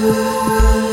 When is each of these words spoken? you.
you. 0.00 0.87